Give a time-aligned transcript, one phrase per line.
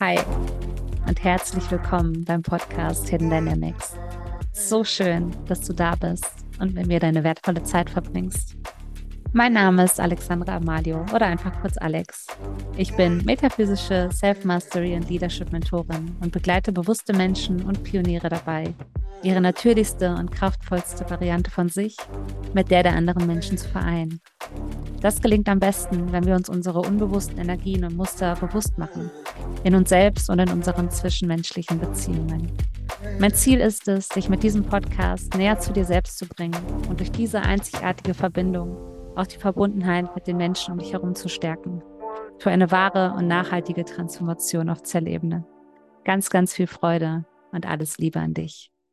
[0.00, 0.16] Hi
[1.08, 3.96] und herzlich willkommen beim Podcast Hidden Dynamics.
[4.52, 6.24] So schön, dass du da bist
[6.60, 8.54] und mit mir deine wertvolle Zeit verbringst.
[9.32, 12.28] Mein Name ist Alexandra Amalio oder einfach kurz Alex.
[12.76, 18.72] Ich bin metaphysische Self-Mastery und Leadership-Mentorin und begleite bewusste Menschen und Pioniere dabei,
[19.24, 21.96] ihre natürlichste und kraftvollste Variante von sich
[22.54, 24.20] mit der der anderen Menschen zu vereinen.
[25.00, 29.10] Das gelingt am besten, wenn wir uns unsere unbewussten Energien und Muster bewusst machen,
[29.62, 32.50] in uns selbst und in unseren zwischenmenschlichen Beziehungen.
[33.20, 36.98] Mein Ziel ist es, dich mit diesem Podcast näher zu dir selbst zu bringen und
[36.98, 38.76] durch diese einzigartige Verbindung
[39.14, 41.82] auch die Verbundenheit mit den Menschen um dich herum zu stärken.
[42.38, 45.44] Für eine wahre und nachhaltige Transformation auf Zellebene.
[46.04, 48.70] Ganz, ganz viel Freude und alles Liebe an dich.